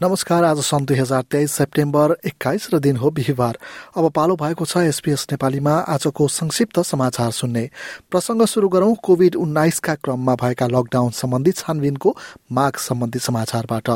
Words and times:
नमस्कार 0.00 0.44
आज 0.44 0.58
सन् 0.64 0.84
दुई 0.86 0.96
हजार 0.96 1.22
तेइस 1.30 1.52
सेप्टेम्बर 1.52 2.14
एक्काइस 2.26 2.68
र 2.72 2.78
दिन 2.80 2.96
हो 2.96 3.10
बिहिबार। 3.12 3.56
अब 3.96 4.08
पालो 4.16 4.36
भएको 4.36 4.64
छ 4.64 4.76
एसपीएस 4.88 5.26
नेपालीमा। 5.32 5.72
आजको 5.92 6.28
संक्षिप्त 6.30 6.80
समाचार 6.80 7.30
सुन्ने। 7.30 7.68
प्रसंग 8.08 8.42
शुरू 8.48 8.68
गरौं 8.68 8.94
कोविड 8.96 9.36
उन्नाइसका 9.36 9.94
क्रममा 9.94 10.34
भएका 10.40 10.66
लकडाउन 10.66 11.10
सम्बन्धी 11.12 11.52
छानबिनको 11.52 12.16
माग 12.48 12.76
सम्बन्धी 12.78 13.18
समाचारबाट। 13.18 13.88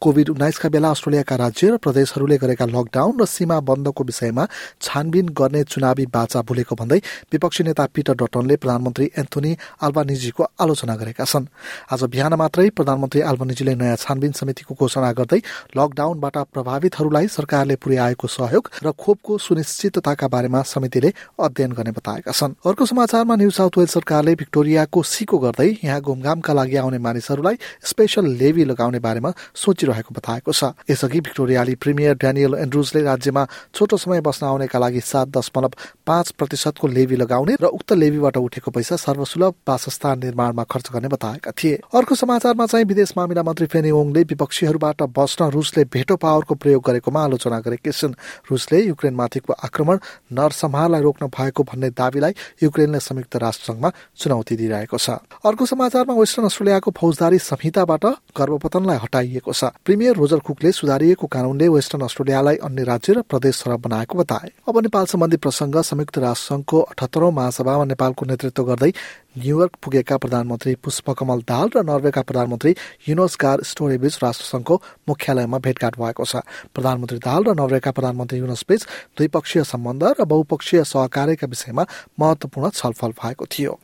कोविड 0.00 0.30
उन्नाइसका 0.30 0.68
बेला 0.70 0.90
अस्ट्रेलियाका 0.90 1.36
राज्य 1.36 1.70
र 1.70 1.76
प्रदेशहरूले 1.82 2.36
गरेका 2.38 2.66
लकडाउन 2.66 3.18
र 3.18 3.26
सीमा 3.26 3.58
बन्दको 3.66 4.04
विषयमा 4.06 4.46
छानबिन 4.80 5.34
गर्ने 5.34 5.64
चुनावी 5.66 6.06
बाचा 6.14 6.42
भुलेको 6.46 6.74
भन्दै 6.78 7.00
विपक्षी 7.26 7.64
नेता 7.64 7.86
पिटर 7.90 8.14
डटनले 8.22 8.56
प्रधानमन्त्री 8.56 9.10
एन्थोनी 9.18 9.56
आल्बानिजीको 9.82 10.46
आलोचना 10.62 10.94
गरेका 10.94 11.24
छन्। 11.26 11.50
आज 11.90 12.02
बिहान 12.06 12.38
मात्रै 12.38 12.70
प्रधानमन्त्री 12.70 13.20
आल्बानिजीले 13.26 13.74
नयाँ 13.74 13.98
छानबिन 13.98 14.32
समितिको 14.38 14.78
घोषणा 14.78 15.12
गर्दै 15.18 15.38
लकडाउनबाट 15.76 16.36
प्रभावितहरूलाई 16.52 17.28
सरकारले 17.28 17.76
पुर्याएको 17.76 18.26
सहयोग 18.28 18.70
र 18.84 18.92
खोपको 18.92 19.38
सुनिश्चितताका 19.38 20.28
बारेमा 20.28 20.62
समितिले 20.64 21.12
अध्ययन 21.40 21.72
गर्ने 21.72 21.90
बताएका 21.90 22.32
छन्। 22.32 22.54
अर्को 22.66 22.86
समाचारमा 22.86 23.36
न्यू 23.36 23.50
साउथ 23.50 23.78
वेल्स 23.78 23.92
सरकारले 23.92 24.34
भिक्टोरियाको 24.34 25.02
सिको 25.02 25.38
गर्दै 25.38 25.68
यहाँ 25.84 26.00
घुमघामका 26.00 26.52
लागि 26.52 26.76
आउने 26.76 26.98
मानिसहरूलाई 26.98 27.56
स्पेशल 27.84 28.26
लेभी 28.36 28.64
लगाउने 28.64 28.98
बारेमा 28.98 29.32
सोचिरहेको 29.54 30.14
बताएको 30.14 30.52
छ। 30.52 30.72
यसअघि 30.90 31.20
भिक्टोरियाली 31.20 31.74
प्रिमियर 31.76 32.14
ड्यानियल 32.16 32.54
एन्ड्रुजले 32.54 33.02
राज्यमा 33.02 33.46
छोटो 33.74 33.96
समय 33.96 34.20
बस्न 34.20 34.46
आउनेका 34.46 34.78
लागि 34.78 35.00
सात 35.02 35.28
दशमलव 35.30 35.72
पाँच 36.06 36.30
प्रतिशतको 36.38 36.86
लेभी 36.88 37.16
लगाउने 37.16 37.56
र 37.60 37.66
उक्त 37.70 37.92
लेभीबाट 37.92 38.36
उठेको 38.36 38.70
पैसा 38.70 38.96
सर्वसुलभ 38.96 39.54
वासस्थान 39.68 40.18
निर्माणमा 40.24 40.64
खर्च 40.64 40.90
गर्ने 40.92 41.08
बताएका 41.08 41.50
थिए। 41.52 41.74
अर्को 41.94 42.14
समाचारमा 42.14 42.66
चाहिँ 42.66 42.84
विदेश 42.84 43.12
मामिला 43.16 43.42
मन्त्री 43.42 43.66
फेनी 43.66 43.90
ओङले 43.90 44.22
विपक्षीहरूबाट 44.30 45.02
बस 45.16 45.29
बस्न 45.30 45.46
रुसले 45.46 45.84
भेटो 45.86 46.16
पावरको 46.18 46.54
प्रयोग 46.58 46.82
गरेकोमा 46.82 47.22
आलोचना 47.22 47.58
गरेकी 47.62 47.90
छिन्। 47.92 48.18
रुसले 48.50 48.78
युक्रेनमाथिको 48.82 49.52
आक्रमण 49.62 49.98
नरसंहारलाई 50.34 51.00
रोक्न 51.00 51.26
भएको 51.30 51.62
भन्ने 51.62 51.90
दावीलाई 51.94 52.34
युक्रेनले 52.62 52.98
संयुक्त 52.98 53.36
राष्ट्रसंघमा 53.38 53.90
चुनौती 54.18 54.54
दिइरहेको 54.58 54.98
छ। 54.98 55.22
अर्को 55.46 55.66
समाचारमा 55.70 56.14
वेस्टर्न 56.18 56.46
अस्ट्रेलियाको 56.50 56.90
फौजदारी 56.90 57.38
संहिताबाट 57.40 58.04
गर्भपतनलाई 58.34 58.98
हटाइएको 58.98 59.52
छ। 59.54 59.70
प्रिमियर 59.86 60.14
रोजर 60.18 60.38
कुकले 60.42 60.72
सुधारिएको 60.72 61.26
कानूनले 61.30 61.68
वेस्टर्न 61.70 62.02
अस्ट्रेलियालाई 62.10 62.56
अन्य 62.66 62.82
राज्य 62.90 63.12
र 63.12 63.22
प्रदेश 63.22 63.54
सरह 63.62 63.76
बनाएको 63.86 64.18
बताए। 64.18 64.50
अब 64.66 64.78
नेपाल 64.82 65.04
सम्बन्धी 65.06 65.38
प्रसंग 65.38 65.78
संयुक्त 65.80 66.18
राष्ट्रसंघको 66.18 66.78
अठहत्तरौं 66.90 67.30
महासभामा 67.30 67.84
नेपालको 67.86 68.26
नेतृत्व 68.26 68.62
गर्दै 68.66 68.92
न्युयोर्क 69.36 69.72
पुगेका 69.82 70.16
प्रधानमन्त्री 70.16 70.74
पुष्पकमल 70.74 71.40
दाहाल 71.48 71.68
र 71.76 71.82
नर्वेका 71.86 72.22
प्रधानमन्त्री 72.22 72.74
युनोस 73.08 73.36
गार 73.40 73.62
स्टोरेबीच 73.62 74.18
राष्ट्रसङ्घको 74.22 74.74
मुख्यालयमा 75.08 75.58
भेटघाट 75.58 75.94
भएको 75.98 76.24
छ। 76.24 76.42
प्रधानमन्त्री 76.74 77.18
दाहाल 77.18 77.44
र 77.44 77.54
नर्वेका 77.54 77.90
प्रधानमन्त्री 77.90 78.38
युनोस 78.38 78.64
बीच 78.68 78.82
द्विपक्षीय 79.16 79.64
सम्बन्ध 79.64 80.02
र 80.18 80.24
बहुपक्षीय 80.26 80.84
सहकार्यका 80.84 81.46
विषयमा 81.46 81.86
महत्वपूर्ण 82.18 82.70
छलफल 82.74 83.10
भएको 83.22 83.46
थियो। 83.46 83.78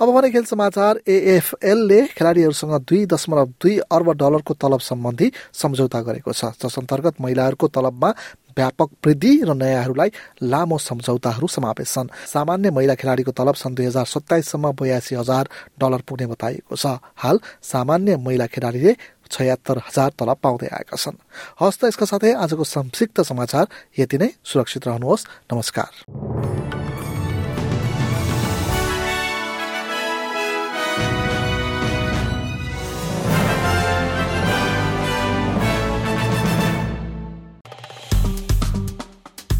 अब 0.00 0.08
भने 0.14 0.30
खेल 0.30 0.44
समाचार 0.44 1.00
एएफएलले 1.08 2.00
खेलाडीहरूसँग 2.14 2.74
दुई 2.82 3.04
दशमलव 3.06 3.46
दुई 3.60 3.78
अर्ब 3.86 4.08
डलरको 4.12 4.54
तलब 4.54 4.80
सम्बन्धी 4.80 5.32
सम्झौता 5.52 6.00
गरेको 6.02 6.32
छ। 6.32 6.52
जस 6.56 6.78
अन्तर्गत 6.78 7.20
महिलाहरूको 7.20 7.66
तलबमा 7.68 8.10
व्यापक 8.56 8.90
वृद्धि 9.04 9.32
र 9.44 9.52
नयाँहरूलाई 9.52 10.10
लामो 10.42 10.78
सम्झौताहरू 10.80 11.46
समावेश 11.46 11.92
छन्। 11.92 12.08
सामान्य 12.26 12.70
महिला 12.70 12.94
खेलाडीको 12.96 13.32
तलब 13.32 13.54
सन् 13.54 13.74
दुई 13.76 13.86
हजार 13.86 14.06
सत्ताइससम्म 14.06 14.72
बयासी 14.72 15.14
हजार 15.14 15.44
डलर 15.76 16.00
पुग्ने 16.08 16.26
बताइएको 16.26 16.76
छ। 16.76 16.96
हाल 17.20 17.40
सामान्य 17.62 18.16
महिला 18.16 18.46
खेलाडीले 18.48 18.96
छयत्तर 19.28 19.76
हजार 19.84 20.10
तलब 20.16 20.38
पाउँदै 20.40 20.68
आएका 20.72 20.96
छन्। 20.96 21.20
हस्त 21.60 21.84
यसका 21.84 22.06
साथै 22.06 22.32
आजको 22.32 22.64
संक्षिप्त 22.64 23.20
समाचार 23.28 23.66
यति 23.98 24.16
नै। 24.18 24.30
सुरक्षित 24.40 24.88
रहनुहोस्। 24.88 25.26
नमस्कार। 25.52 26.55